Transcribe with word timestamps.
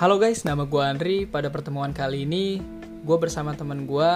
Halo 0.00 0.16
guys, 0.16 0.48
nama 0.48 0.64
gue 0.64 0.80
Andri. 0.80 1.28
Pada 1.28 1.52
pertemuan 1.52 1.92
kali 1.92 2.24
ini, 2.24 2.56
gue 3.04 3.16
bersama 3.20 3.52
teman 3.52 3.84
gue 3.84 4.10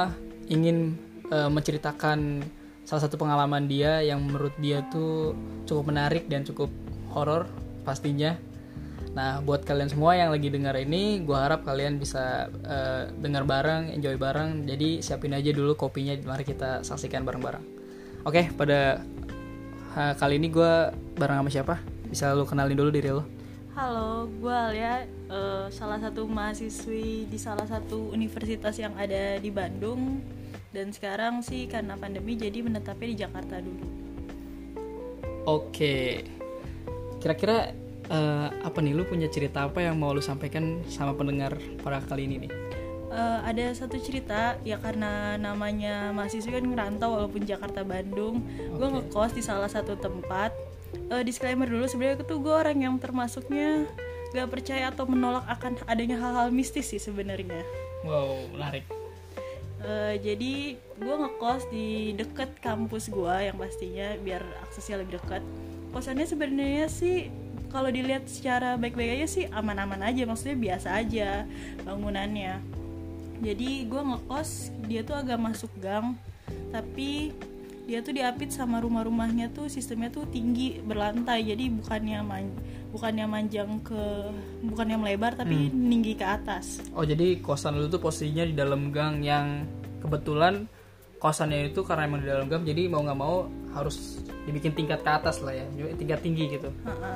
ingin 0.48 0.96
uh, 1.29 1.52
menceritakan 1.52 2.40
salah 2.88 3.04
satu 3.04 3.20
pengalaman 3.20 3.68
dia 3.68 4.00
yang 4.00 4.24
menurut 4.24 4.56
dia 4.56 4.80
tuh 4.88 5.36
cukup 5.68 5.92
menarik 5.92 6.24
dan 6.24 6.41
cukup 6.41 6.73
horor 7.12 7.45
pastinya. 7.84 8.32
Nah, 9.12 9.45
buat 9.45 9.68
kalian 9.68 9.92
semua 9.92 10.16
yang 10.16 10.32
lagi 10.32 10.48
dengar 10.48 10.73
ini, 10.80 11.20
gue 11.20 11.36
harap 11.36 11.68
kalian 11.68 12.01
bisa 12.01 12.48
uh, 12.64 13.12
dengar 13.20 13.45
bareng, 13.45 13.92
enjoy 13.92 14.16
bareng. 14.16 14.64
Jadi 14.64 15.05
siapin 15.05 15.37
aja 15.37 15.52
dulu 15.52 15.77
kopinya, 15.77 16.16
mari 16.24 16.48
kita 16.48 16.80
saksikan 16.80 17.28
bareng-bareng. 17.28 17.64
Oke, 18.24 18.48
pada 18.56 19.05
uh, 20.01 20.16
kali 20.16 20.41
ini 20.41 20.48
gue 20.48 20.96
bareng 21.20 21.45
sama 21.45 21.51
siapa? 21.52 21.74
Bisa 22.09 22.32
lu 22.32 22.48
kenalin 22.48 22.73
dulu 22.73 22.88
diri 22.88 23.12
lo. 23.12 23.34
Halo, 23.74 24.30
gue 24.30 24.55
Alia, 24.55 25.02
uh, 25.27 25.66
salah 25.66 25.98
satu 25.98 26.30
mahasiswi 26.30 27.27
di 27.27 27.34
salah 27.34 27.66
satu 27.66 28.14
universitas 28.14 28.78
yang 28.78 28.95
ada 28.95 29.42
di 29.42 29.50
Bandung 29.50 30.23
dan 30.70 30.95
sekarang 30.95 31.42
sih 31.42 31.66
karena 31.66 31.98
pandemi 31.98 32.38
jadi 32.38 32.62
menetapnya 32.62 33.09
di 33.10 33.19
Jakarta 33.19 33.59
dulu. 33.59 33.87
Oke, 35.50 36.23
kira-kira 37.19 37.74
uh, 38.14 38.55
apa 38.62 38.78
nih 38.78 38.95
lu 38.95 39.02
punya 39.10 39.27
cerita 39.27 39.66
apa 39.66 39.83
yang 39.83 39.98
mau 39.98 40.14
lu 40.14 40.22
sampaikan 40.22 40.78
sama 40.86 41.11
pendengar 41.19 41.59
pada 41.83 41.98
kali 41.98 42.30
ini 42.30 42.47
nih? 42.47 42.52
Uh, 43.11 43.42
ada 43.42 43.75
satu 43.75 43.98
cerita 43.98 44.55
ya 44.62 44.78
karena 44.78 45.34
namanya 45.34 46.14
mahasiswa 46.14 46.47
kan 46.47 46.62
ngerantau 46.62 47.11
walaupun 47.19 47.42
Jakarta 47.42 47.83
Bandung, 47.83 48.38
okay. 48.38 48.70
gue 48.70 48.88
ngekos 49.02 49.34
di 49.34 49.42
salah 49.42 49.66
satu 49.66 49.98
tempat 49.98 50.55
uh, 51.11 51.23
disclaimer 51.23 51.66
dulu 51.69 51.84
sebenarnya 51.87 52.25
tuh 52.25 52.39
gue 52.41 52.55
orang 52.55 52.79
yang 52.79 52.95
termasuknya 52.98 53.87
gak 54.34 54.50
percaya 54.50 54.91
atau 54.91 55.06
menolak 55.06 55.47
akan 55.47 55.78
adanya 55.86 56.19
hal-hal 56.19 56.51
mistis 56.51 56.91
sih 56.91 56.98
sebenarnya. 56.98 57.62
Wow, 58.03 58.51
menarik. 58.51 58.83
Uh, 59.84 60.17
jadi 60.19 60.81
gue 60.81 61.14
ngekos 61.14 61.69
di 61.69 62.17
deket 62.17 62.56
kampus 62.59 63.12
gue 63.12 63.34
yang 63.47 63.55
pastinya 63.55 64.17
biar 64.19 64.42
aksesnya 64.67 65.05
lebih 65.05 65.23
dekat. 65.23 65.45
Kosannya 65.95 66.27
sebenarnya 66.27 66.91
sih 66.91 67.31
kalau 67.70 67.91
dilihat 67.91 68.27
secara 68.31 68.79
baik-baik 68.79 69.23
aja 69.23 69.27
sih 69.27 69.45
aman-aman 69.51 69.98
aja, 70.03 70.23
maksudnya 70.27 70.55
biasa 70.55 70.89
aja 70.95 71.42
bangunannya. 71.83 72.62
Jadi 73.42 73.84
gue 73.91 74.03
ngekos 74.03 74.70
dia 74.86 75.03
tuh 75.03 75.19
agak 75.19 75.39
masuk 75.42 75.70
gang, 75.83 76.14
tapi 76.70 77.34
dia 77.84 78.00
tuh 78.00 78.16
diapit 78.16 78.48
sama 78.48 78.80
rumah-rumahnya 78.80 79.52
tuh 79.52 79.68
sistemnya 79.68 80.08
tuh 80.08 80.24
tinggi 80.32 80.80
berlantai. 80.80 81.44
Jadi 81.44 81.68
bukannya 81.68 82.18
man 82.24 82.48
bukannya 82.88 83.27
manjang 83.28 83.82
ke 83.84 84.02
bukannya 84.64 84.96
melebar 84.96 85.36
tapi 85.36 85.68
hmm. 85.68 85.90
tinggi 85.92 86.12
ke 86.16 86.24
atas. 86.24 86.80
Oh 86.96 87.05
jadi 87.05 87.44
kosan 87.44 87.77
lu 87.77 87.92
tuh 87.92 88.00
posisinya 88.00 88.48
di 88.48 88.56
dalam 88.56 88.88
gang 88.88 89.20
yang 89.20 89.68
kebetulan 90.00 90.64
kosannya 91.20 91.72
itu 91.72 91.84
karena 91.84 92.08
emang 92.08 92.20
di 92.24 92.28
dalam 92.28 92.46
gang 92.48 92.64
jadi 92.64 92.88
mau 92.88 93.05
nggak 93.05 93.18
mau 93.20 93.48
harus 93.77 94.20
dibikin 94.44 94.77
tingkat 94.77 95.00
ke 95.00 95.10
atas 95.10 95.40
lah 95.40 95.52
ya 95.52 95.64
tingkat 95.96 96.24
tinggi 96.24 96.56
gitu. 96.56 96.68
Ha 96.88 96.94
-ha. 96.96 97.14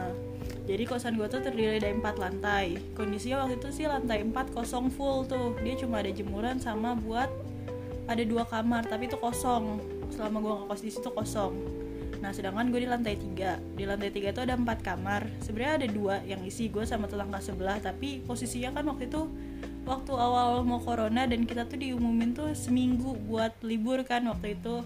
jadi 0.65 0.85
kosan 0.85 1.17
gue 1.17 1.29
tuh 1.33 1.41
terdiri 1.41 1.81
dari 1.81 1.97
empat 1.97 2.21
lantai. 2.21 2.77
Kondisinya 2.93 3.49
waktu 3.49 3.57
itu 3.57 3.69
sih 3.73 3.87
lantai 3.89 4.21
empat 4.21 4.53
kosong 4.53 4.93
full 4.93 5.25
tuh. 5.25 5.57
Dia 5.65 5.81
cuma 5.81 6.05
ada 6.05 6.13
jemuran 6.13 6.61
sama 6.61 6.93
buat 6.93 7.33
ada 8.09 8.25
dua 8.25 8.49
kamar 8.49 8.89
tapi 8.89 9.05
itu 9.09 9.21
kosong 9.21 9.98
selama 10.13 10.41
gue 10.41 10.53
ngekos 10.65 10.83
di 10.85 10.91
situ 10.91 11.09
kosong. 11.13 11.55
Nah 12.19 12.35
sedangkan 12.35 12.71
gue 12.75 12.83
di 12.83 12.89
lantai 12.91 13.15
tiga. 13.15 13.63
Di 13.79 13.87
lantai 13.87 14.11
tiga 14.11 14.35
itu 14.35 14.43
ada 14.43 14.59
empat 14.59 14.83
kamar. 14.83 15.29
Sebenarnya 15.43 15.75
ada 15.85 15.89
dua 15.89 16.17
yang 16.27 16.43
isi 16.43 16.67
gue 16.67 16.83
sama 16.83 17.07
tetangga 17.07 17.39
sebelah 17.39 17.79
tapi 17.79 18.23
posisinya 18.27 18.75
kan 18.75 18.85
waktu 18.91 19.07
itu 19.07 19.31
waktu 19.89 20.13
awal 20.13 20.67
mau 20.67 20.83
corona 20.83 21.25
dan 21.25 21.49
kita 21.49 21.65
tuh 21.65 21.81
diumumin 21.81 22.37
tuh 22.37 22.53
seminggu 22.53 23.17
buat 23.25 23.55
libur 23.63 24.03
kan 24.03 24.27
waktu 24.27 24.59
itu. 24.59 24.83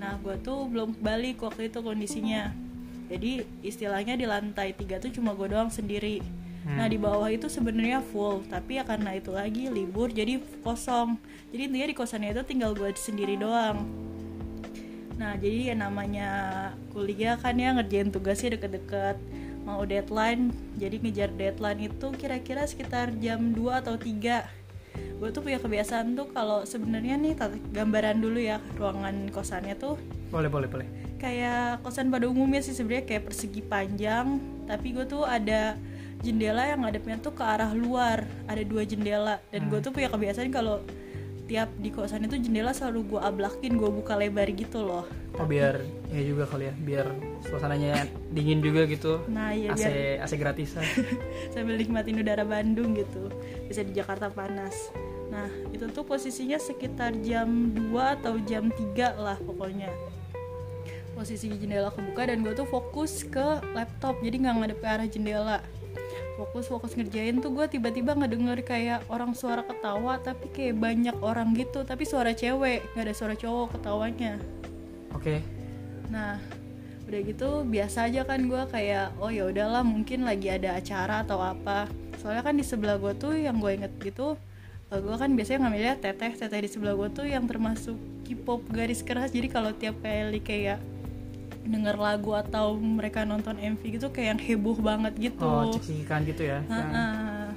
Nah 0.00 0.16
gue 0.20 0.36
tuh 0.40 0.66
belum 0.66 0.96
balik 0.98 1.44
waktu 1.44 1.68
itu 1.68 1.78
kondisinya. 1.84 2.50
Jadi 3.06 3.46
istilahnya 3.62 4.18
di 4.18 4.26
lantai 4.26 4.74
tiga 4.74 4.98
tuh 4.98 5.14
cuma 5.14 5.36
gue 5.36 5.46
doang 5.46 5.70
sendiri. 5.70 6.24
Nah 6.66 6.90
di 6.90 6.98
bawah 6.98 7.30
itu 7.30 7.46
sebenarnya 7.46 8.02
full, 8.02 8.42
tapi 8.50 8.74
ya 8.74 8.82
karena 8.82 9.14
itu 9.14 9.30
lagi 9.30 9.70
libur 9.70 10.10
jadi 10.10 10.42
kosong. 10.66 11.14
Jadi 11.54 11.70
intinya 11.70 11.86
di 11.86 11.94
kosannya 11.94 12.34
itu 12.34 12.42
tinggal 12.42 12.74
gue 12.74 12.90
sendiri 12.98 13.38
doang. 13.38 14.05
Nah 15.16 15.36
jadi 15.40 15.72
ya 15.72 15.74
namanya 15.76 16.28
kuliah 16.92 17.40
kan 17.40 17.56
ya 17.56 17.72
ngerjain 17.72 18.12
tugasnya 18.12 18.60
deket-deket 18.60 19.16
mau 19.66 19.82
deadline 19.82 20.54
jadi 20.78 21.02
ngejar 21.02 21.30
deadline 21.34 21.90
itu 21.90 22.06
kira-kira 22.14 22.62
sekitar 22.70 23.10
jam 23.18 23.50
2 23.50 23.82
atau 23.82 23.98
3 23.98 24.66
gue 25.16 25.28
tuh 25.32 25.40
punya 25.40 25.56
kebiasaan 25.56 26.12
tuh 26.12 26.28
kalau 26.32 26.68
sebenarnya 26.68 27.16
nih 27.16 27.32
gambaran 27.72 28.20
dulu 28.20 28.36
ya 28.36 28.60
ruangan 28.76 29.32
kosannya 29.32 29.76
tuh. 29.76 29.96
Boleh 30.28 30.52
boleh 30.52 30.68
boleh. 30.68 30.86
Kayak 31.16 31.80
kosan 31.80 32.12
pada 32.12 32.28
umumnya 32.28 32.60
sih 32.60 32.76
sebenarnya 32.76 33.08
kayak 33.08 33.32
persegi 33.32 33.64
panjang 33.64 34.36
tapi 34.68 34.92
gue 34.92 35.08
tuh 35.08 35.24
ada 35.24 35.76
jendela 36.20 36.68
yang 36.68 36.84
ngadepnya 36.84 37.16
tuh 37.20 37.32
ke 37.32 37.44
arah 37.44 37.72
luar 37.72 38.28
ada 38.44 38.60
dua 38.60 38.84
jendela. 38.84 39.40
Dan 39.48 39.66
hmm. 39.66 39.70
gue 39.72 39.80
tuh 39.80 39.92
punya 39.96 40.12
kebiasaan 40.12 40.52
kalau 40.52 40.84
tiap 41.46 41.70
di 41.78 41.94
kosan 41.94 42.26
itu 42.26 42.42
jendela 42.42 42.74
selalu 42.74 43.16
gue 43.16 43.20
ablakin 43.22 43.78
gue 43.78 43.90
buka 43.90 44.18
lebar 44.18 44.50
gitu 44.50 44.82
loh. 44.82 45.06
Oh 45.38 45.46
biar 45.46 45.78
ya 46.10 46.22
juga 46.26 46.44
kali 46.50 46.70
ya 46.70 46.74
biar 46.74 47.06
suasananya 47.46 48.10
dingin 48.34 48.58
juga 48.58 48.82
gitu. 48.90 49.22
Nah 49.30 49.54
iya 49.54 49.72
AC 49.72 49.86
biar... 49.86 50.26
AC 50.26 50.32
gratisan. 50.42 50.84
Sambil 51.54 51.78
nikmatin 51.78 52.18
udara 52.18 52.42
Bandung 52.42 52.98
gitu 52.98 53.30
bisa 53.70 53.86
di 53.86 53.94
Jakarta 53.94 54.26
panas. 54.26 54.74
Nah 55.30 55.46
itu 55.70 55.86
tuh 55.94 56.02
posisinya 56.02 56.58
sekitar 56.58 57.14
jam 57.22 57.70
2 57.70 57.94
atau 58.20 58.42
jam 58.42 58.66
3 58.66 59.14
lah 59.14 59.38
pokoknya. 59.38 59.94
Posisi 61.14 61.48
jendela 61.48 61.88
kebuka 61.94 62.28
dan 62.28 62.44
gue 62.44 62.52
tuh 62.52 62.68
fokus 62.68 63.24
ke 63.24 63.62
laptop 63.72 64.18
jadi 64.20 64.36
nggak 64.36 64.54
ngadep 64.60 64.78
ke 64.82 64.86
arah 64.86 65.08
jendela 65.08 65.58
fokus 66.36 66.68
fokus 66.68 66.92
ngerjain 66.92 67.40
tuh 67.40 67.50
gue 67.56 67.66
tiba-tiba 67.66 68.12
ngedenger 68.12 68.60
kayak 68.60 69.00
orang 69.08 69.32
suara 69.32 69.64
ketawa 69.64 70.20
tapi 70.20 70.52
kayak 70.52 70.76
banyak 70.76 71.16
orang 71.24 71.56
gitu 71.56 71.82
tapi 71.82 72.04
suara 72.04 72.36
cewek 72.36 72.84
nggak 72.92 73.04
ada 73.08 73.14
suara 73.16 73.34
cowok 73.34 73.80
ketawanya. 73.80 74.36
Oke. 75.16 75.40
Okay. 75.40 75.40
nah 76.06 76.38
udah 77.06 77.20
gitu 77.22 77.48
biasa 77.66 78.10
aja 78.10 78.22
kan 78.22 78.46
gue 78.46 78.62
kayak 78.70 79.14
oh 79.18 79.30
ya 79.30 79.46
udahlah 79.50 79.82
mungkin 79.82 80.22
lagi 80.22 80.52
ada 80.52 80.76
acara 80.76 81.24
atau 81.24 81.40
apa. 81.40 81.88
Soalnya 82.20 82.44
kan 82.44 82.54
di 82.54 82.64
sebelah 82.66 83.00
gue 83.00 83.12
tuh 83.16 83.34
yang 83.34 83.58
gue 83.58 83.72
inget 83.72 83.92
gitu 83.98 84.36
uh, 84.90 85.00
gue 85.00 85.16
kan 85.18 85.30
biasanya 85.34 85.66
ngambilnya 85.66 85.94
teteh 85.98 86.32
teteh 86.34 86.60
di 86.62 86.70
sebelah 86.70 86.94
gue 86.94 87.08
tuh 87.10 87.26
yang 87.26 87.44
termasuk 87.46 87.96
K-pop 88.26 88.66
garis 88.70 89.02
keras. 89.06 89.30
Jadi 89.30 89.48
kalau 89.50 89.70
tiap 89.74 89.98
kali 90.02 90.42
kayak 90.42 90.82
denger 91.66 91.96
lagu 91.98 92.32
atau 92.32 92.78
mereka 92.78 93.26
nonton 93.26 93.58
MV 93.58 93.82
gitu 93.82 94.06
kayak 94.10 94.36
yang 94.36 94.40
heboh 94.40 94.78
banget 94.78 95.32
gitu. 95.32 95.46
Oh 95.46 95.70
cekikan 95.74 96.22
gitu 96.24 96.46
ya? 96.46 96.62
-uh. 96.66 97.50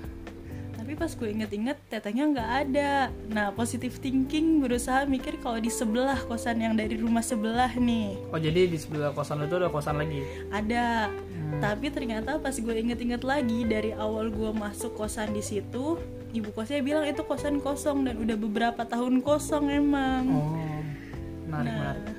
tapi 0.75 0.97
pas 0.97 1.13
gue 1.13 1.29
inget-inget 1.29 1.77
tetenya 1.85 2.23
nggak 2.33 2.49
ada. 2.65 2.91
Nah 3.29 3.53
positive 3.53 3.93
thinking 4.01 4.57
berusaha 4.57 5.05
mikir 5.05 5.37
kalau 5.37 5.61
di 5.61 5.69
sebelah 5.69 6.17
kosan 6.25 6.65
yang 6.65 6.73
dari 6.73 6.97
rumah 6.97 7.21
sebelah 7.21 7.69
nih. 7.77 8.17
Oh 8.33 8.41
jadi 8.41 8.65
di 8.65 8.77
sebelah 8.77 9.13
kosan 9.13 9.45
itu 9.45 9.55
ada 9.57 9.69
kosan 9.69 10.01
lagi? 10.01 10.25
Ada. 10.49 11.13
Hmm. 11.49 11.65
tapi 11.65 11.89
ternyata 11.89 12.37
pas 12.37 12.53
gue 12.53 12.75
inget-inget 12.77 13.25
lagi 13.25 13.65
dari 13.65 13.89
awal 13.97 14.29
gue 14.29 14.53
masuk 14.53 14.93
kosan 14.93 15.33
di 15.33 15.41
situ 15.41 15.97
ibu 16.29 16.53
kosnya 16.53 16.77
bilang 16.85 17.09
itu 17.09 17.25
kosan 17.25 17.57
kosong 17.57 18.05
dan 18.05 18.21
udah 18.21 18.37
beberapa 18.37 18.85
tahun 18.85 19.25
kosong 19.25 19.65
emang. 19.73 20.29
Oh 20.29 20.69
menarik 21.49 21.73
nah, 21.73 21.77
menarik 21.81 22.18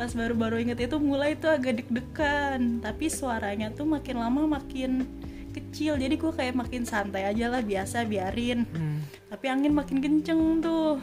pas 0.00 0.16
baru-baru 0.16 0.64
inget 0.64 0.88
itu 0.88 0.96
mulai 0.96 1.36
tuh 1.36 1.52
agak 1.52 1.84
deg-degan. 1.84 2.80
Tapi 2.80 3.12
suaranya 3.12 3.68
tuh 3.68 3.84
makin 3.84 4.16
lama 4.16 4.48
makin 4.48 5.04
kecil. 5.52 6.00
Jadi 6.00 6.16
gue 6.16 6.32
kayak 6.32 6.56
makin 6.56 6.88
santai 6.88 7.28
aja 7.28 7.52
lah 7.52 7.60
biasa 7.60 8.08
biarin. 8.08 8.64
Hmm. 8.72 9.04
tapi 9.28 9.52
angin 9.52 9.76
makin 9.76 10.00
kenceng 10.00 10.64
tuh. 10.64 10.96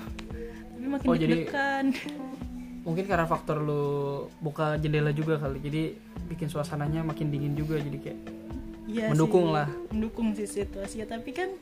Tapi 0.74 0.86
makin 0.90 1.08
oh, 1.08 1.14
deg-degan. 1.14 1.94
mungkin 2.88 3.04
karena 3.04 3.28
faktor 3.28 3.62
lu 3.62 3.86
buka 4.42 4.82
jendela 4.82 5.14
juga 5.14 5.38
kali. 5.38 5.62
Jadi 5.62 5.84
bikin 6.34 6.50
suasananya 6.50 7.06
makin 7.06 7.30
dingin 7.30 7.54
juga 7.54 7.78
jadi 7.78 8.02
kayak 8.02 8.20
iya 8.90 9.06
mendukung 9.14 9.54
sih, 9.54 9.54
lah. 9.54 9.68
Mendukung 9.94 10.28
sih 10.34 10.50
situasi. 10.50 11.06
Ya 11.06 11.06
tapi 11.06 11.38
kan 11.38 11.54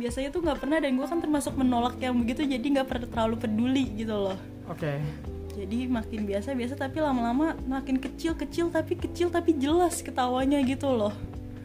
biasanya 0.00 0.32
tuh 0.32 0.40
nggak 0.40 0.64
pernah 0.64 0.80
dan 0.80 0.96
gue 0.96 1.04
kan 1.04 1.20
termasuk 1.20 1.60
menolak 1.60 2.00
yang 2.00 2.16
begitu 2.16 2.48
jadi 2.48 2.64
nggak 2.80 2.88
pernah 2.88 3.04
terlalu 3.04 3.36
peduli 3.36 3.84
gitu 4.00 4.16
loh. 4.16 4.38
Oke. 4.64 4.96
okay 4.96 5.29
jadi 5.60 5.92
makin 5.92 6.24
biasa 6.24 6.56
biasa 6.56 6.74
tapi 6.80 7.04
lama-lama 7.04 7.52
makin 7.68 8.00
kecil 8.00 8.32
kecil 8.32 8.72
tapi 8.72 8.96
kecil 8.96 9.28
tapi 9.28 9.52
jelas 9.60 10.00
ketawanya 10.00 10.56
gitu 10.64 10.88
loh. 10.88 11.12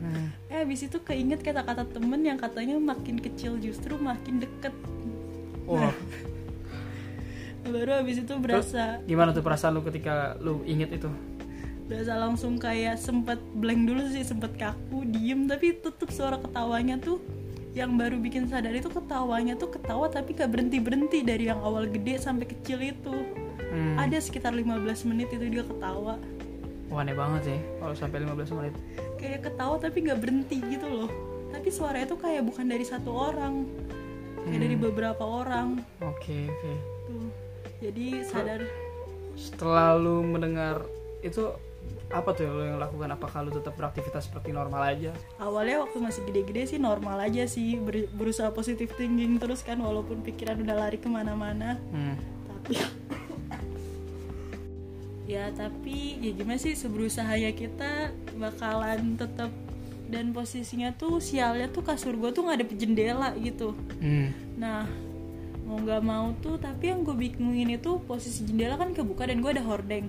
Hmm. 0.03 0.27
eh 0.51 0.61
abis 0.61 0.91
itu 0.91 0.99
keinget 0.99 1.39
kata-kata 1.39 1.87
temen 1.87 2.19
yang 2.21 2.35
katanya 2.35 2.75
makin 2.75 3.15
kecil 3.15 3.55
justru 3.55 3.95
makin 3.95 4.43
deket. 4.43 4.75
Oh. 5.63 5.79
nah, 7.63 7.69
baru 7.71 8.03
abis 8.03 8.27
itu 8.27 8.33
berasa 8.35 8.99
Terus, 8.99 9.07
gimana 9.07 9.31
tuh 9.31 9.41
perasaan 9.41 9.79
lu 9.79 9.81
ketika 9.87 10.35
lu 10.43 10.59
inget 10.67 10.91
itu? 10.99 11.07
Berasa 11.87 12.19
langsung 12.19 12.59
kayak 12.59 12.99
sempet 12.99 13.39
blank 13.55 13.87
dulu 13.87 14.03
sih 14.11 14.27
sempet 14.27 14.59
kaku 14.59 15.07
diem. 15.07 15.47
Tapi 15.47 15.79
tetep 15.79 16.11
suara 16.11 16.35
ketawanya 16.35 16.99
tuh 16.99 17.23
yang 17.71 17.95
baru 17.95 18.19
bikin 18.19 18.47
sadar 18.51 18.71
itu 18.71 18.87
ketawanya 18.87 19.55
tuh 19.59 19.67
ketawa 19.67 20.07
tapi 20.07 20.31
gak 20.31 20.47
berhenti 20.47 20.79
berhenti 20.79 21.19
dari 21.27 21.51
yang 21.51 21.59
awal 21.59 21.83
gede 21.83 22.15
sampai 22.15 22.47
kecil 22.47 22.79
itu 22.79 23.44
Hmm. 23.75 23.99
ada 23.99 24.15
sekitar 24.17 24.51
15 24.51 24.71
menit 25.05 25.27
itu 25.29 25.45
dia 25.45 25.61
ketawa 25.61 26.15
Wah, 26.87 27.01
aneh 27.01 27.11
banget 27.11 27.41
sih 27.45 27.59
kalau 27.75 27.91
sampai 27.91 28.21
15 28.21 28.55
menit. 28.55 28.73
kayak 29.17 29.43
ketawa 29.43 29.75
tapi 29.75 29.97
gak 30.01 30.15
berhenti 30.17 30.57
gitu 30.61 30.87
loh 30.87 31.09
tapi 31.49 31.67
suaranya 31.69 32.07
tuh 32.07 32.15
kayak 32.17 32.41
bukan 32.41 32.65
dari 32.65 32.83
satu 32.83 33.11
orang 33.11 33.67
kayak 34.39 34.59
dari 34.61 34.75
beberapa 34.75 35.19
orang 35.21 35.81
Oke, 35.99 36.45
oke. 36.45 36.71
tuh 37.05 37.27
jadi 37.81 38.23
sadar 38.23 38.61
Setelah 39.33 39.93
lu 39.93 40.23
mendengar 40.23 40.87
itu 41.19 41.51
apa 42.07 42.31
tuh 42.31 42.43
yang 42.43 42.53
lu 42.53 42.63
yang 42.65 42.77
lakukan? 42.77 43.09
Apakah 43.09 43.41
lu 43.41 43.51
tetap 43.51 43.73
beraktivitas 43.73 44.25
seperti 44.25 44.49
normal 44.49 44.79
aja? 44.87 45.11
awalnya 45.37 45.81
waktu 45.81 45.97
masih 45.97 46.21
gede-gede 46.23 46.63
sih 46.67 46.79
normal 46.79 47.19
aja 47.19 47.43
sih 47.45 47.75
ber- 47.77 48.07
berusaha 48.09 48.47
positif 48.49 48.93
thinking 48.93 49.35
terus 49.35 49.59
kan 49.59 49.75
walaupun 49.77 50.21
pikiran 50.21 50.55
udah 50.57 50.75
lari 50.77 50.95
ke 50.95 51.09
mana-mana 51.09 51.75
Hmm. 51.89 52.15
tapi 52.47 52.79
ya 55.25 55.49
tapi 55.51 56.21
ya 56.21 56.31
gimana 56.31 56.57
sih 56.57 56.73
seberusaha 56.73 57.33
ya 57.33 57.49
kita 57.49 58.13
bakalan 58.37 59.17
tetap 59.17 59.49
dan 60.05 60.29
posisinya 60.29 60.93
tuh 60.93 61.17
sialnya 61.17 61.65
tuh 61.65 61.81
kasur 61.81 62.13
gue 62.13 62.29
tuh 62.29 62.45
nggak 62.45 62.57
ada 62.61 62.67
jendela 62.77 63.29
gitu 63.41 63.73
Hmm. 63.97 64.29
nah 64.53 64.85
mau 65.65 65.81
nggak 65.81 66.01
mau 66.05 66.29
tuh 66.39 66.61
tapi 66.61 66.93
yang 66.93 67.01
gue 67.01 67.17
bingungin 67.17 67.73
itu 67.73 67.97
posisi 68.05 68.45
jendela 68.45 68.77
kan 68.77 68.93
kebuka 68.93 69.25
dan 69.25 69.41
gue 69.41 69.49
ada 69.49 69.65
hordeng 69.65 70.05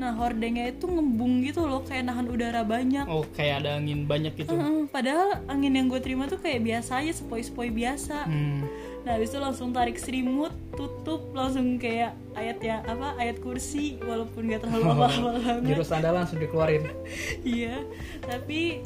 nah 0.00 0.16
hordengnya 0.16 0.64
itu 0.66 0.88
ngembung 0.88 1.44
gitu 1.44 1.60
loh 1.62 1.84
kayak 1.84 2.08
nahan 2.08 2.24
udara 2.24 2.64
banyak 2.64 3.04
Oh, 3.04 3.20
kayak 3.30 3.60
ada 3.60 3.76
angin 3.76 4.08
banyak 4.08 4.32
gitu. 4.34 4.48
Heeh, 4.50 4.88
padahal 4.88 5.44
angin 5.44 5.76
yang 5.76 5.86
gue 5.86 6.00
terima 6.00 6.24
tuh 6.24 6.40
kayak 6.40 6.64
biasa 6.64 7.04
aja 7.04 7.12
sepoi-sepoi 7.12 7.68
biasa 7.68 8.24
Hmm. 8.24 8.64
Nah 9.00 9.16
habis 9.16 9.28
itu 9.28 9.36
langsung 9.36 9.72
tarik 9.72 9.96
selimut, 9.96 10.52
tutup, 10.72 11.32
langsung 11.32 11.76
kayak 11.76 12.12
ayat 12.32 12.60
ya 12.60 12.76
apa 12.82 13.16
ayat 13.16 13.40
kursi 13.40 13.96
walaupun 13.98 14.44
gak 14.46 14.60
terlalu 14.60 14.84
hafal 14.94 15.08
banget. 15.40 15.72
Jurus 15.72 15.88
anda 15.90 16.10
langsung 16.10 16.36
dikeluarin. 16.36 16.84
Iya, 17.42 17.80
tapi 18.20 18.84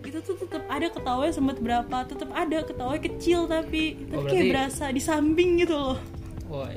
itu 0.00 0.18
tuh 0.20 0.36
tetap 0.36 0.64
ada 0.66 0.86
ketawanya 0.86 1.32
sempat 1.32 1.56
berapa, 1.58 1.96
tetap 2.04 2.28
ada 2.30 2.58
ketawanya 2.60 3.02
kecil 3.02 3.48
tapi 3.48 4.04
tapi 4.04 4.16
Oh, 4.16 4.28
kayak 4.28 4.52
berasa 4.52 4.84
di 4.88 5.00
samping 5.00 5.56
gitu 5.58 5.72
loh. 5.74 5.96
Wah, 6.46 6.68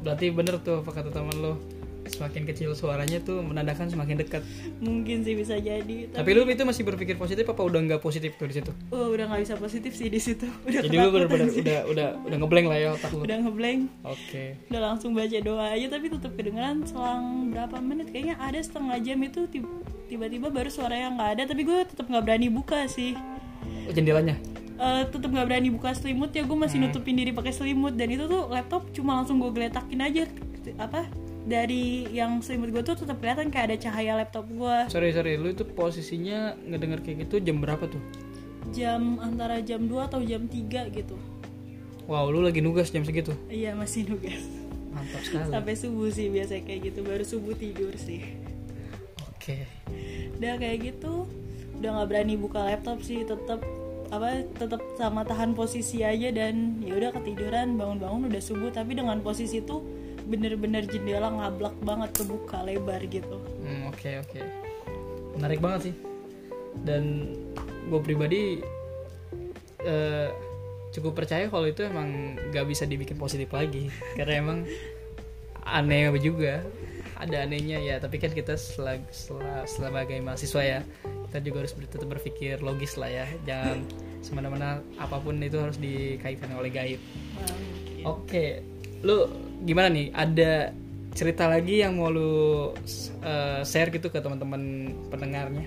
berarti 0.00 0.28
bener 0.28 0.60
tuh 0.60 0.80
apa 0.80 0.90
kata 0.94 1.08
teman 1.08 1.32
lo. 1.34 1.56
Semakin 2.10 2.42
kecil 2.44 2.72
suaranya 2.72 3.18
tuh 3.18 3.40
menandakan 3.40 3.86
semakin 3.86 4.18
dekat. 4.18 4.42
Mungkin 4.78 5.20
sih 5.20 5.32
bisa 5.32 5.54
jadi. 5.54 6.08
Tapi 6.10 6.30
lu 6.30 6.42
itu 6.44 6.62
masih 6.62 6.82
berpikir 6.82 7.14
positif 7.14 7.44
apa 7.44 7.60
udah 7.60 7.78
nggak 7.78 8.00
positif 8.00 8.34
tuh 8.34 8.44
di 8.44 8.54
situ? 8.54 8.72
oh, 8.88 9.08
udah 9.08 9.24
nggak 9.26 9.42
bisa 9.42 9.54
positif 9.54 9.92
sih 9.92 10.06
di 10.06 10.18
situ. 10.18 10.48
Udah 10.66 10.80
Jadi 10.80 10.96
lu 10.96 11.08
sih. 11.48 11.60
udah 11.60 11.78
udah 11.86 12.08
udah 12.22 12.36
ngeblank 12.38 12.66
lah 12.66 12.78
ya 12.78 12.88
otak 12.92 13.10
lu. 13.10 13.22
udah 13.22 13.36
ngeblank. 13.38 13.80
Oke. 14.02 14.44
udah 14.66 14.80
langsung 14.82 15.12
baca 15.12 15.38
doa 15.38 15.66
aja 15.70 15.86
tapi 15.88 16.06
tetap 16.08 16.32
kedengeran 16.32 16.82
selang 16.82 17.24
berapa 17.48 17.76
menit 17.78 18.08
kayaknya 18.08 18.36
ada 18.36 18.58
setengah 18.58 18.96
jam 18.98 19.18
itu 19.20 19.40
tib- 19.46 19.70
tiba-tiba 20.06 20.48
baru 20.48 20.68
suara 20.68 20.94
yang 20.94 21.14
nggak 21.14 21.30
ada 21.34 21.42
tapi 21.46 21.62
gue 21.62 21.84
tetap 21.84 22.04
nggak 22.04 22.22
berani 22.22 22.48
buka 22.48 22.84
sih 22.86 23.12
Oh, 23.84 23.92
jendelanya. 23.92 24.36
Eh 24.76 25.02
tetap 25.04 25.26
nggak 25.26 25.44
berani 25.44 25.68
buka 25.68 25.90
selimut 25.90 26.30
ya 26.30 26.42
gue 26.42 26.54
masih 26.54 26.78
Hmm. 26.78 26.88
nutupin 26.88 27.14
diri 27.14 27.30
pakai 27.30 27.50
selimut 27.50 27.92
dan 27.92 28.08
itu 28.08 28.24
tuh 28.24 28.46
laptop 28.46 28.86
cuma 28.90 29.16
langsung 29.16 29.36
gue 29.36 29.50
geletakin 29.50 29.98
aja 29.98 30.22
apa 30.76 31.08
dari 31.44 31.84
yang 32.08 32.40
selimut 32.40 32.70
gue 32.70 32.82
tuh 32.82 32.96
tetap 32.96 33.18
kelihatan 33.18 33.48
kayak 33.48 33.66
ada 33.68 33.76
cahaya 33.80 34.12
laptop 34.16 34.44
gue 34.46 34.76
Sorry 34.88 35.10
sorry, 35.10 35.34
lu 35.34 35.48
itu 35.48 35.64
posisinya 35.64 36.58
ngedenger 36.62 37.00
kayak 37.00 37.16
gitu 37.24 37.38
jam 37.40 37.58
berapa 37.58 37.84
tuh? 37.84 38.00
jam 38.68 39.16
antara 39.18 39.60
jam 39.60 39.80
2 39.82 39.96
atau 40.02 40.20
jam 40.20 40.44
3 40.44 40.60
gitu 40.92 41.16
Wow, 42.04 42.28
lu 42.28 42.40
lagi 42.40 42.58
nugas 42.58 42.88
jam 42.88 43.00
segitu. 43.00 43.32
iya 43.46 43.72
masih 43.72 44.04
nugas 44.06 44.40
Mantap 44.88 45.20
sekali. 45.20 45.44
sampai 45.46 45.74
subuh 45.74 46.08
sih 46.08 46.28
biasa 46.28 46.60
kayak 46.60 46.80
gitu 46.86 47.00
baru 47.00 47.20
subuh 47.22 47.52
tidur 47.52 47.92
sih 47.94 48.24
Oke. 49.30 49.64
udah 50.34 50.54
kayak 50.56 50.78
gitu 50.86 51.24
udah 51.74 51.90
nggak 51.94 52.08
berani 52.08 52.34
buka 52.34 52.60
laptop 52.62 53.00
sih 53.00 53.22
tetap 53.22 53.62
apa 54.08 54.40
tetap 54.52 54.80
sama 54.96 55.20
tahan 55.22 55.52
posisi 55.52 56.00
aja 56.00 56.28
dan 56.28 56.80
ya 56.80 56.92
udah 56.92 57.12
ketiduran 57.12 57.76
bangun-bangun 57.76 58.28
udah 58.28 58.42
subuh 58.42 58.68
tapi 58.68 58.92
dengan 58.92 59.20
posisi 59.20 59.60
tuh 59.60 59.84
bener-bener 60.28 60.84
jendela 60.84 61.32
ngablak 61.32 61.72
banget 61.80 62.10
kebuka 62.14 62.60
lebar 62.62 63.00
gitu 63.02 63.40
Hmm, 63.58 63.88
oke 63.88 64.10
oke. 64.22 64.40
Menarik 65.36 65.58
banget 65.58 65.80
sih. 65.88 65.94
Dan 66.84 67.32
gue 67.88 68.00
pribadi 68.00 68.60
eh, 69.80 70.28
cukup 70.92 71.16
percaya 71.16 71.48
kalau 71.48 71.64
itu 71.64 71.84
emang 71.84 72.36
gak 72.50 72.64
bisa 72.64 72.84
dibikin 72.84 73.16
positif 73.16 73.48
lagi 73.50 73.88
karena 74.16 74.34
emang 74.40 74.58
aneh 75.64 76.08
juga 76.16 76.64
ada 77.18 77.44
anehnya 77.44 77.76
ya 77.76 77.98
tapi 77.98 78.16
kan 78.16 78.30
kita 78.30 78.54
selag, 78.54 79.02
sela- 79.10 79.66
sebagai 79.66 80.16
mahasiswa 80.22 80.62
ya 80.62 80.80
kita 81.28 81.44
juga 81.44 81.66
harus 81.66 81.74
tetap 81.76 82.08
berpikir 82.08 82.62
logis 82.62 82.96
lah 82.96 83.10
ya 83.10 83.26
jangan 83.44 83.84
semena-mena 84.24 84.80
apa 84.96 85.18
pun 85.18 85.36
itu 85.38 85.60
harus 85.60 85.76
dikaitkan 85.76 86.50
oleh 86.56 86.72
gaib. 86.72 87.00
Oke, 88.02 88.62
lu 89.02 89.28
gimana 89.64 89.88
nih? 89.90 90.08
Ada 90.14 90.72
cerita 91.14 91.50
lagi 91.50 91.82
yang 91.82 91.98
mau 91.98 92.10
lu 92.12 92.22
uh, 92.22 93.60
share 93.66 93.90
gitu 93.90 94.10
ke 94.12 94.22
teman-teman 94.22 94.94
pendengarnya? 95.10 95.66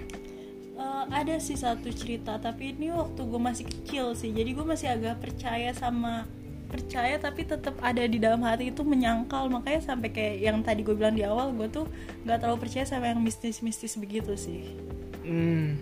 Eh, 0.81 1.03
ada 1.11 1.35
sih 1.38 1.57
satu 1.59 1.91
cerita 1.93 2.39
tapi 2.41 2.73
ini 2.73 2.89
waktu 2.89 3.21
gue 3.21 3.41
masih 3.41 3.65
kecil 3.69 4.17
sih 4.17 4.33
jadi 4.33 4.49
gue 4.49 4.65
masih 4.65 4.89
agak 4.89 5.21
percaya 5.21 5.69
sama 5.77 6.25
percaya 6.71 7.19
tapi 7.21 7.45
tetap 7.45 7.77
ada 7.83 8.01
di 8.07 8.17
dalam 8.17 8.41
hati 8.41 8.71
itu 8.71 8.81
menyangkal 8.81 9.51
makanya 9.51 9.94
sampai 9.94 10.09
kayak 10.09 10.35
yang 10.41 10.57
tadi 10.63 10.81
gue 10.81 10.95
bilang 10.95 11.13
di 11.13 11.21
awal 11.21 11.51
gue 11.53 11.67
tuh 11.67 11.85
nggak 12.25 12.41
terlalu 12.41 12.65
percaya 12.65 12.87
sama 12.87 13.11
yang 13.11 13.21
mistis-mistis 13.21 13.94
begitu 13.99 14.33
sih 14.33 14.73
Hmm. 15.21 15.77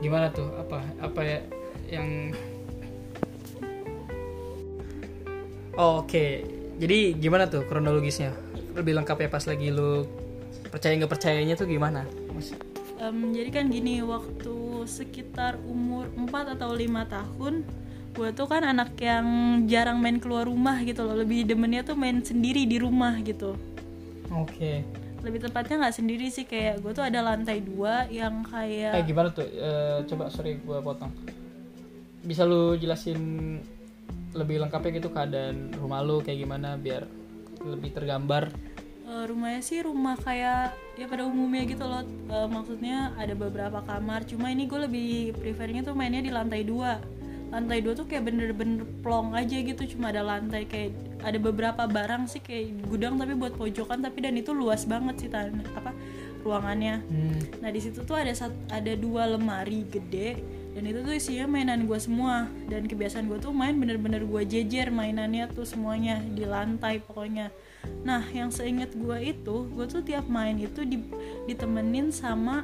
Gimana 0.00 0.32
tuh? 0.32 0.48
Apa 0.56 0.80
apa 1.00 1.20
ya 1.20 1.38
yang 1.90 2.32
Oh, 5.80 6.04
Oke, 6.04 6.44
jadi 6.76 7.16
gimana 7.16 7.48
tuh 7.48 7.64
kronologisnya? 7.64 8.36
Lebih 8.76 9.00
lengkap 9.00 9.16
ya 9.16 9.28
pas 9.32 9.40
lagi 9.48 9.72
lu 9.72 10.04
percaya 10.68 10.92
nggak 10.92 11.08
percayanya 11.08 11.56
tuh 11.56 11.64
gimana? 11.64 12.04
Em, 13.00 13.32
jadi 13.32 13.48
kan 13.48 13.72
gini 13.72 14.04
waktu 14.04 14.84
sekitar 14.84 15.56
umur 15.64 16.12
4 16.12 16.60
atau 16.60 16.76
lima 16.76 17.08
tahun 17.08 17.64
gue 18.12 18.28
tuh 18.36 18.44
kan 18.44 18.60
anak 18.60 18.92
yang 19.00 19.24
jarang 19.72 20.04
main 20.04 20.20
keluar 20.20 20.44
rumah 20.44 20.76
gitu 20.84 21.00
loh 21.00 21.16
lebih 21.16 21.48
demennya 21.48 21.80
tuh 21.80 21.96
main 21.96 22.20
sendiri 22.20 22.68
di 22.68 22.76
rumah 22.76 23.16
gitu 23.24 23.56
Oke. 24.34 24.84
lebih 25.24 25.48
tepatnya 25.48 25.88
nggak 25.88 25.96
sendiri 25.96 26.28
sih 26.28 26.44
kayak 26.44 26.84
gue 26.84 26.92
tuh 26.92 27.08
ada 27.08 27.24
lantai 27.24 27.64
dua 27.64 28.04
yang 28.12 28.44
Eh 28.52 29.00
kayak 29.00 29.08
gimana 29.08 29.28
tuh? 29.32 29.48
Eh, 29.48 30.04
coba 30.12 30.28
sorry 30.28 30.60
gua 30.60 30.84
potong. 30.84 31.08
Bisa 32.20 32.44
lu 32.44 32.76
jelasin 32.76 33.20
lebih 34.32 34.56
lengkapnya 34.58 34.90
gitu 34.94 35.08
keadaan 35.08 35.56
rumah 35.74 36.00
lu 36.00 36.18
kayak 36.18 36.38
gimana 36.38 36.74
biar 36.74 37.06
lebih 37.60 37.90
tergambar. 37.90 38.48
eh, 39.02 39.24
rumahnya 39.26 39.58
sih 39.60 39.80
rumah 39.80 40.14
kayak 40.16 40.70
ya 40.94 41.04
pada 41.04 41.24
umumnya 41.24 41.66
gitu 41.66 41.82
loh 41.82 42.00
Eh, 42.24 42.46
maksudnya 42.46 42.96
ada 43.14 43.34
beberapa 43.34 43.82
kamar 43.82 44.22
cuma 44.24 44.48
ini 44.48 44.64
gue 44.64 44.80
lebih 44.80 45.10
prefernya 45.34 45.82
tuh 45.82 45.92
mainnya 45.92 46.20
di 46.20 46.30
lantai 46.30 46.62
dua 46.62 47.02
lantai 47.50 47.82
dua 47.82 47.92
tuh 47.92 48.06
kayak 48.06 48.22
bener-bener 48.24 48.86
plong 49.02 49.34
aja 49.34 49.58
gitu 49.58 49.82
cuma 49.90 50.08
ada 50.08 50.22
lantai 50.22 50.62
kayak 50.64 50.94
ada 51.20 51.34
beberapa 51.36 51.82
barang 51.84 52.30
sih 52.30 52.38
kayak 52.38 52.86
gudang 52.86 53.18
tapi 53.18 53.34
buat 53.34 53.50
pojokan 53.52 53.98
tapi 53.98 54.22
dan 54.22 54.38
itu 54.38 54.54
luas 54.54 54.86
banget 54.86 55.18
sih 55.18 55.28
tan 55.28 55.58
apa 55.74 55.90
ruangannya 56.40 57.02
Hmm. 57.04 57.34
Nah 57.58 57.68
di 57.68 57.80
situ 57.82 58.00
tuh 58.00 58.14
ada 58.14 58.30
sat- 58.30 58.54
ada 58.70 58.94
dua 58.94 59.26
lemari 59.28 59.82
gede 59.84 60.38
dan 60.70 60.82
itu 60.86 61.02
tuh 61.02 61.14
isinya 61.18 61.46
mainan 61.50 61.84
gue 61.84 61.98
semua 61.98 62.46
dan 62.70 62.86
kebiasaan 62.86 63.26
gue 63.26 63.42
tuh 63.42 63.50
main 63.50 63.74
bener-bener 63.74 64.22
gue 64.22 64.42
jejer 64.46 64.94
mainannya 64.94 65.50
tuh 65.50 65.66
semuanya 65.66 66.22
di 66.22 66.46
lantai 66.46 67.02
pokoknya. 67.02 67.50
Nah 68.06 68.22
yang 68.30 68.54
seingat 68.54 68.94
gue 68.94 69.18
itu 69.34 69.66
gue 69.74 69.86
tuh 69.90 70.02
tiap 70.06 70.30
main 70.30 70.54
itu 70.56 70.86
di- 70.86 71.10
ditemenin 71.50 72.14
sama 72.14 72.62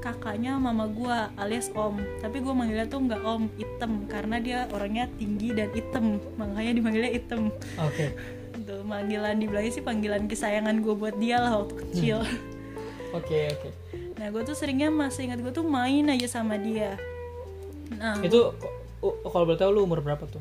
kakaknya 0.00 0.56
mama 0.56 0.88
gue 0.88 1.16
alias 1.36 1.68
om 1.76 2.00
tapi 2.20 2.40
gue 2.40 2.52
manggilnya 2.56 2.88
tuh 2.88 3.04
nggak 3.04 3.20
om 3.24 3.48
item 3.60 4.08
karena 4.08 4.36
dia 4.40 4.58
orangnya 4.72 5.08
tinggi 5.20 5.52
dan 5.52 5.68
item 5.76 6.20
makanya 6.40 6.72
dipanggilnya 6.80 7.12
item 7.12 7.52
Oke. 7.76 8.16
tuh 8.64 8.80
panggilan 8.84 9.36
di 9.36 9.44
belakang 9.44 9.72
sih 9.72 9.84
panggilan 9.84 10.24
kesayangan 10.24 10.80
gue 10.80 10.94
buat 10.96 11.16
dia 11.20 11.36
lah 11.40 11.60
waktu 11.60 11.74
kecil 11.84 12.24
Oke, 13.14 13.46
oke. 13.46 13.70
Nah 14.18 14.26
gue 14.26 14.42
tuh 14.42 14.58
seringnya 14.58 14.90
masih 14.90 15.30
ingat 15.30 15.38
gue 15.38 15.54
tuh 15.54 15.62
main 15.62 16.02
aja 16.10 16.26
sama 16.26 16.58
dia. 16.58 16.98
Nah 17.92 18.20
Itu 18.24 18.54
kalau 19.28 19.44
boleh 19.44 19.60
tahu 19.60 19.70
lu 19.74 19.80
umur 19.84 20.00
berapa 20.00 20.24
tuh? 20.24 20.40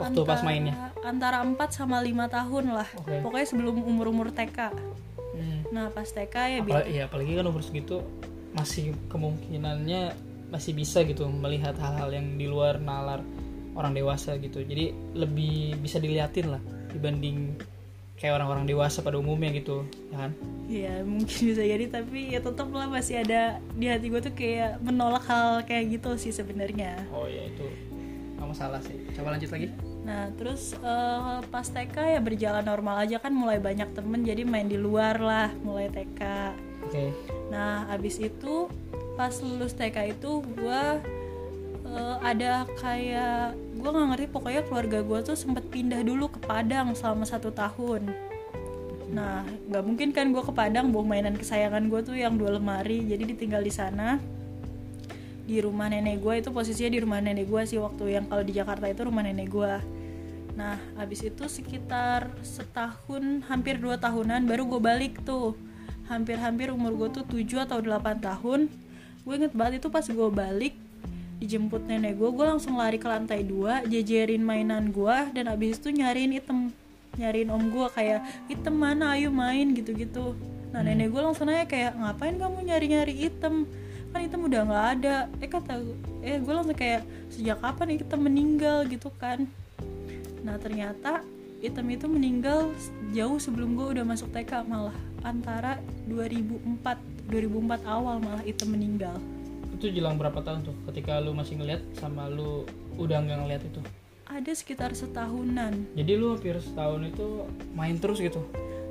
Waktu 0.00 0.20
pas 0.24 0.40
antara- 0.40 0.46
mainnya. 0.48 0.74
Antara 1.04 1.38
4 1.44 1.70
sama 1.70 2.00
5 2.00 2.26
tahun 2.26 2.72
lah. 2.72 2.88
Oke. 2.96 3.20
Pokoknya 3.20 3.46
sebelum 3.46 3.84
umur-umur 3.84 4.32
TK. 4.32 4.72
Hmm. 5.36 5.60
Nah 5.70 5.92
pas 5.92 6.08
TK 6.08 6.34
ya 6.34 6.58
Apalagi, 6.64 6.88
iya, 6.90 7.02
apalagi 7.06 7.32
kan 7.36 7.46
umur 7.46 7.62
segitu 7.62 8.02
masih 8.50 8.96
kemungkinannya 9.06 10.16
masih 10.50 10.74
bisa 10.74 11.06
gitu 11.06 11.30
melihat 11.30 11.78
hal-hal 11.78 12.10
yang 12.10 12.34
di 12.34 12.50
luar 12.50 12.82
nalar 12.82 13.22
orang 13.78 13.94
dewasa 13.94 14.34
gitu 14.42 14.66
jadi 14.66 14.90
lebih 15.14 15.78
bisa 15.78 16.02
diliatin 16.02 16.50
lah 16.50 16.62
dibanding 16.90 17.54
kayak 18.20 18.36
orang-orang 18.36 18.68
dewasa 18.68 19.00
pada 19.00 19.16
umumnya 19.16 19.48
gitu 19.56 19.80
ya 20.12 20.28
kan? 20.28 20.30
Ya 20.68 20.94
mungkin 21.02 21.40
bisa 21.50 21.64
jadi 21.64 21.84
tapi 21.88 22.36
ya 22.36 22.44
tetap 22.44 22.68
lah 22.68 22.86
masih 22.86 23.24
ada 23.24 23.58
di 23.72 23.88
hati 23.88 24.12
gue 24.12 24.20
tuh 24.20 24.34
kayak 24.36 24.76
menolak 24.84 25.24
hal 25.24 25.64
kayak 25.64 25.98
gitu 25.98 26.14
sih 26.20 26.30
sebenarnya. 26.30 27.00
Oh 27.10 27.24
ya 27.24 27.48
itu 27.48 27.64
nggak 28.36 28.48
masalah 28.52 28.80
sih. 28.84 29.00
Coba 29.16 29.34
lanjut 29.34 29.48
lagi. 29.48 29.72
Nah 30.04 30.28
terus 30.36 30.76
uh, 30.84 31.40
pas 31.48 31.64
TK 31.64 31.96
ya 32.16 32.20
berjalan 32.20 32.64
normal 32.64 33.08
aja 33.08 33.16
kan 33.16 33.32
mulai 33.32 33.56
banyak 33.56 33.88
temen 33.96 34.20
jadi 34.20 34.44
main 34.44 34.68
di 34.68 34.76
luar 34.76 35.16
lah 35.16 35.48
mulai 35.64 35.88
TK 35.88 36.20
oke. 36.84 36.92
Okay. 36.92 37.08
nah 37.52 37.84
abis 37.92 38.20
itu 38.20 38.68
pas 39.16 39.32
lulus 39.44 39.76
TK 39.76 40.16
itu 40.16 40.40
gue 40.56 40.82
uh, 41.88 42.16
ada 42.24 42.64
kayak 42.80 43.52
gue 43.80 43.90
nggak 43.90 44.08
ngerti 44.14 44.26
pokoknya 44.28 44.62
keluarga 44.68 44.98
gue 45.00 45.18
tuh 45.24 45.36
sempet 45.36 45.64
pindah 45.72 46.04
dulu 46.04 46.28
ke 46.28 46.38
Padang 46.44 46.92
selama 46.92 47.24
satu 47.24 47.48
tahun. 47.50 48.12
Nah 49.10 49.42
nggak 49.72 49.82
mungkin 49.82 50.08
kan 50.12 50.28
gue 50.30 50.42
ke 50.44 50.52
Padang 50.52 50.92
bawa 50.92 51.16
mainan 51.16 51.34
kesayangan 51.34 51.88
gue 51.88 52.00
tuh 52.04 52.16
yang 52.16 52.36
dua 52.36 52.60
lemari 52.60 53.02
jadi 53.08 53.24
ditinggal 53.24 53.64
di 53.64 53.72
sana. 53.72 54.20
Di 55.48 55.58
rumah 55.64 55.90
nenek 55.90 56.22
gue 56.22 56.34
itu 56.44 56.52
posisinya 56.52 56.92
di 56.92 57.00
rumah 57.02 57.18
nenek 57.18 57.48
gue 57.48 57.62
sih 57.66 57.80
waktu 57.80 58.20
yang 58.20 58.28
kalau 58.30 58.44
di 58.44 58.54
Jakarta 58.54 58.86
itu 58.86 59.02
rumah 59.02 59.24
nenek 59.24 59.48
gue 59.50 59.74
nah 60.50 60.76
abis 60.98 61.30
itu 61.30 61.46
sekitar 61.46 62.28
setahun 62.42 63.46
hampir 63.46 63.78
dua 63.78 63.96
tahunan 63.96 64.44
baru 64.44 64.66
gue 64.76 64.80
balik 64.82 65.24
tuh. 65.24 65.56
Hampir-hampir 66.10 66.74
umur 66.74 67.06
gue 67.06 67.22
tuh 67.22 67.24
7 67.24 67.70
atau 67.70 67.78
8 67.78 68.18
tahun. 68.18 68.66
Gue 69.22 69.34
inget 69.38 69.54
banget 69.54 69.78
itu 69.78 69.88
pas 69.94 70.02
gue 70.02 70.28
balik 70.34 70.74
dijemput 71.40 71.88
nenek 71.88 72.20
gue 72.20 72.28
gue 72.28 72.46
langsung 72.46 72.76
lari 72.76 73.00
ke 73.00 73.08
lantai 73.08 73.40
dua 73.40 73.80
jejerin 73.88 74.44
mainan 74.44 74.92
gue 74.92 75.16
dan 75.32 75.48
abis 75.48 75.80
itu 75.80 75.88
nyariin 75.88 76.36
item. 76.36 76.68
Nyariin 77.16 77.50
om 77.50 77.64
gue 77.72 77.86
kayak 77.90 78.20
item 78.52 78.76
mana? 78.76 79.16
Ayo 79.16 79.32
main 79.32 79.72
gitu 79.72 79.96
gitu 79.96 80.36
nah 80.70 80.86
nenek 80.86 81.10
gue 81.10 81.18
langsung 81.18 81.50
nanya 81.50 81.66
kayak 81.66 81.98
ngapain 81.98 82.38
kamu 82.38 82.58
nyari 82.62 82.86
nyari 82.86 83.14
item? 83.26 83.66
Kan 84.14 84.20
item 84.22 84.40
udah 84.46 84.60
nggak 84.68 84.86
ada. 85.00 85.16
Eh 85.42 85.48
kata 85.50 85.72
eh 86.22 86.38
gue 86.38 86.52
langsung 86.54 86.76
kayak 86.76 87.02
sejak 87.32 87.58
kapan 87.58 87.98
item 87.98 88.20
meninggal? 88.22 88.86
gitu 88.86 89.10
kan. 89.18 89.50
Nah 90.46 90.60
ternyata 90.62 91.26
item 91.58 91.86
itu 91.90 92.06
meninggal 92.06 92.70
jauh 93.10 93.42
sebelum 93.42 93.74
gue 93.74 93.98
udah 93.98 94.04
masuk 94.06 94.30
TK 94.30 94.62
malah 94.68 94.94
antara 95.26 95.80
2004 96.06 97.28
2004 97.28 97.84
awal 97.84 98.16
malah 98.22 98.42
item 98.48 98.72
meninggal 98.72 99.16
itu 99.80 99.96
jelang 99.96 100.20
berapa 100.20 100.44
tahun 100.44 100.60
tuh 100.60 100.76
ketika 100.92 101.24
lu 101.24 101.32
masih 101.32 101.56
ngeliat 101.56 101.80
sama 101.96 102.28
lu 102.28 102.68
udah 103.00 103.24
nggak 103.24 103.38
ngeliat 103.40 103.62
itu? 103.64 103.80
Ada 104.28 104.52
sekitar 104.52 104.92
setahunan. 104.92 105.72
Jadi 105.96 106.12
lu 106.20 106.36
hampir 106.36 106.60
setahun 106.60 107.00
itu 107.08 107.48
main 107.72 107.96
terus 107.96 108.20
gitu? 108.20 108.44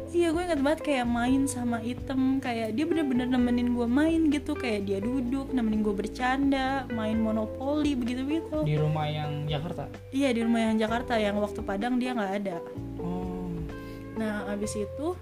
Iya 0.10 0.34
gue 0.34 0.41
inget 0.41 0.62
banget 0.65 0.81
kayak 0.81 1.05
main 1.05 1.46
sama 1.46 1.77
item 1.86 2.41
kayak 2.41 2.74
dia 2.74 2.89
bener-bener 2.89 3.29
nemenin 3.29 3.77
gue 3.77 3.86
main 3.86 4.34
gitu 4.34 4.58
kayak 4.58 4.89
dia 4.89 4.98
duduk 4.98 5.53
nemenin 5.53 5.86
gue 5.86 5.93
bercanda 5.93 6.89
main 6.89 7.13
monopoli 7.13 7.93
begitu 7.93 8.25
begitu 8.25 8.65
di 8.65 8.74
rumah 8.74 9.05
yang 9.05 9.46
Jakarta? 9.46 9.86
Iya 10.10 10.34
di 10.34 10.41
rumah 10.41 10.74
yang 10.74 10.81
Jakarta 10.81 11.13
yang 11.22 11.38
waktu 11.38 11.62
Padang 11.62 12.01
dia 12.01 12.17
nggak 12.17 12.34
ada. 12.41 12.58
Oh. 12.98 13.53
Nah 14.17 14.50
abis 14.50 14.74
itu 14.81 15.13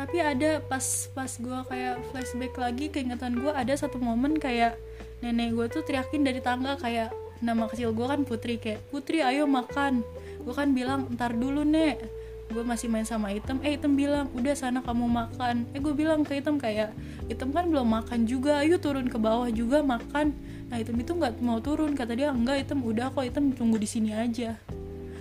tapi 0.00 0.16
ada 0.16 0.64
pas 0.64 1.12
pas 1.12 1.28
gue 1.28 1.58
kayak 1.68 2.00
flashback 2.08 2.56
lagi 2.56 2.88
keingatan 2.88 3.36
gue 3.36 3.52
ada 3.52 3.76
satu 3.76 4.00
momen 4.00 4.40
kayak 4.40 4.80
nenek 5.20 5.52
gue 5.52 5.66
tuh 5.68 5.84
teriakin 5.84 6.24
dari 6.24 6.40
tangga 6.40 6.80
kayak 6.80 7.12
nama 7.44 7.68
kecil 7.68 7.92
gue 7.92 8.06
kan 8.08 8.24
Putri 8.24 8.56
kayak 8.56 8.80
Putri 8.88 9.20
ayo 9.20 9.44
makan. 9.44 10.00
Gue 10.40 10.54
kan 10.56 10.72
bilang 10.72 11.08
ntar 11.12 11.36
dulu 11.36 11.64
nek. 11.68 12.00
Gue 12.48 12.64
masih 12.64 12.88
main 12.88 13.04
sama 13.04 13.28
Item. 13.32 13.60
Eh 13.60 13.76
Item 13.76 13.92
bilang 13.92 14.32
udah 14.32 14.56
sana 14.56 14.80
kamu 14.80 15.04
makan. 15.04 15.68
Eh 15.76 15.80
gue 15.84 15.92
bilang 15.92 16.24
ke 16.24 16.40
Item 16.40 16.56
kayak 16.56 16.96
Item 17.28 17.52
kan 17.52 17.68
belum 17.68 17.88
makan 17.88 18.24
juga 18.24 18.64
ayo 18.64 18.80
turun 18.80 19.08
ke 19.08 19.20
bawah 19.20 19.52
juga 19.52 19.84
makan. 19.84 20.32
Nah 20.72 20.76
Item 20.80 20.96
itu 21.00 21.12
nggak 21.12 21.44
mau 21.44 21.60
turun 21.60 21.92
kata 21.92 22.16
dia 22.16 22.32
enggak 22.32 22.64
Item 22.64 22.84
udah 22.84 23.12
kok 23.12 23.24
Item 23.24 23.52
tunggu 23.52 23.76
di 23.76 23.88
sini 23.88 24.16
aja. 24.16 24.56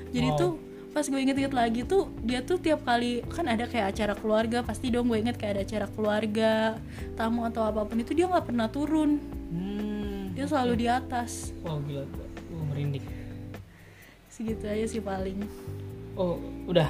Jadi 0.09 0.29
Wow. 0.35 0.39
tuh 0.39 0.51
pas 0.89 1.05
gue 1.05 1.19
inget-inget 1.21 1.53
lagi 1.53 1.81
tuh 1.85 2.09
dia 2.25 2.41
tuh 2.41 2.57
tiap 2.57 2.81
kali 2.81 3.21
kan 3.29 3.45
ada 3.45 3.69
kayak 3.69 3.93
acara 3.93 4.13
keluarga 4.17 4.65
pasti 4.65 4.89
dong 4.89 5.05
gue 5.05 5.21
inget 5.21 5.37
kayak 5.37 5.61
ada 5.61 5.63
acara 5.63 5.87
keluarga 5.93 6.51
tamu 7.13 7.45
atau 7.45 7.61
apa 7.69 7.85
pun 7.85 8.01
itu 8.01 8.17
dia 8.17 8.25
nggak 8.25 8.49
pernah 8.49 8.67
turun 8.73 9.21
hmm. 9.53 10.33
dia 10.33 10.49
selalu 10.49 10.73
di 10.81 10.87
atas 10.89 11.53
oh 11.61 11.77
gila 11.85 12.03
gila. 12.09 12.25
uh, 12.25 12.63
merinding 12.73 13.05
segitu 14.33 14.65
aja 14.65 14.85
sih 14.89 15.01
paling 15.01 15.45
oh 16.17 16.41
udah 16.65 16.89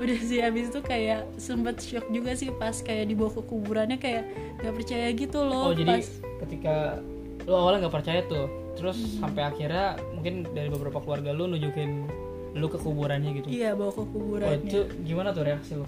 udah 0.00 0.18
sih 0.22 0.40
abis 0.40 0.70
itu 0.72 0.80
kayak 0.80 1.26
sempet 1.36 1.82
shock 1.82 2.06
juga 2.08 2.32
sih 2.38 2.54
pas 2.54 2.72
kayak 2.72 3.10
dibawa 3.10 3.34
ke 3.34 3.42
kuburannya 3.44 3.98
kayak 4.00 4.24
gak 4.62 4.72
percaya 4.72 5.06
gitu 5.12 5.42
loh 5.42 5.74
oh 5.74 5.76
jadi 5.76 6.00
pas 6.00 6.08
ketika 6.46 7.02
lu 7.44 7.52
awalnya 7.56 7.88
nggak 7.88 7.94
percaya 7.98 8.20
tuh 8.30 8.46
terus 8.78 8.96
Hmm. 8.96 9.28
sampai 9.28 9.42
akhirnya 9.44 9.98
mungkin 10.14 10.46
dari 10.56 10.72
beberapa 10.72 11.02
keluarga 11.02 11.34
lu 11.34 11.50
nunjukin 11.50 12.08
lu 12.54 12.66
ke 12.66 12.78
kuburannya 12.78 13.30
gitu? 13.42 13.46
Iya 13.50 13.78
bawa 13.78 13.92
ke 13.94 14.02
oh, 14.02 14.08
kuburannya 14.08 14.66
itu 14.66 14.80
gimana 15.06 15.30
tuh 15.30 15.44
reaksi 15.46 15.72
lu? 15.78 15.86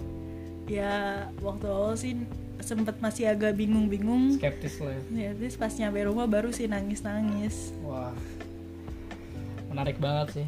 Ya 0.67 1.27
waktu 1.43 1.65
awal 1.67 1.93
sih 1.99 2.15
sempet 2.63 2.95
masih 3.03 3.27
agak 3.27 3.59
bingung-bingung. 3.59 4.39
Skeptis 4.39 4.79
lah 4.79 4.95
ya. 4.95 5.01
Ya 5.11 5.29
terus 5.35 5.59
pas 5.59 5.75
nyampe 5.75 5.99
rumah 6.07 6.25
baru 6.25 6.49
sih 6.55 6.71
nangis-nangis. 6.71 7.75
Wah, 7.83 8.15
menarik 9.67 9.99
banget 9.99 10.41
sih. 10.41 10.47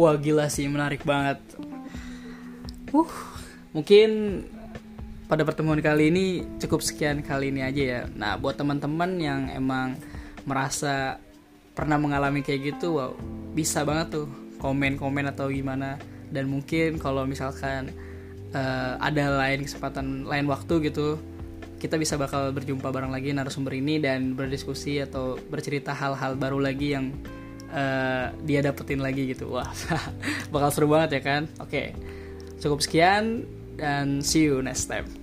Wah 0.00 0.16
gila 0.16 0.48
sih, 0.48 0.64
menarik 0.64 1.04
banget. 1.04 1.36
Uh, 2.88 3.12
mungkin 3.76 4.42
pada 5.28 5.44
pertemuan 5.46 5.78
kali 5.78 6.10
ini 6.10 6.42
cukup 6.58 6.80
sekian 6.80 7.20
kali 7.20 7.52
ini 7.52 7.60
aja 7.62 7.82
ya. 7.84 8.00
Nah, 8.16 8.40
buat 8.40 8.56
teman-teman 8.56 9.20
yang 9.20 9.46
emang 9.52 9.94
merasa 10.48 11.20
pernah 11.76 12.00
mengalami 12.00 12.42
kayak 12.42 12.74
gitu, 12.74 12.98
wow, 12.98 13.12
bisa 13.60 13.84
banget 13.84 14.16
tuh 14.16 14.26
komen-komen 14.56 15.28
atau 15.28 15.52
gimana. 15.52 16.00
Dan 16.32 16.48
mungkin 16.48 16.96
kalau 16.96 17.28
misalkan 17.28 17.92
eh, 18.56 18.92
ada 18.96 19.36
lain 19.36 19.68
kesempatan, 19.68 20.24
lain 20.24 20.48
waktu 20.48 20.88
gitu, 20.88 21.20
kita 21.76 22.00
bisa 22.00 22.16
bakal 22.16 22.56
berjumpa 22.56 22.88
bareng 22.88 23.12
lagi 23.12 23.36
narasumber 23.36 23.76
ini 23.76 24.00
dan 24.00 24.32
berdiskusi 24.32 25.04
atau 25.04 25.36
bercerita 25.36 25.92
hal-hal 25.92 26.40
baru 26.40 26.56
lagi 26.56 26.96
yang 26.96 27.12
eh, 27.68 28.32
dia 28.48 28.64
dapetin 28.64 29.04
lagi 29.04 29.28
gitu. 29.36 29.52
Wah, 29.52 29.68
bakal 30.54 30.72
seru 30.72 30.88
banget 30.88 31.20
ya 31.20 31.22
kan? 31.22 31.42
Oke, 31.60 31.92
cukup 32.64 32.80
sekian 32.80 33.44
dan 33.76 34.24
see 34.24 34.48
you 34.48 34.64
next 34.64 34.88
time. 34.88 35.19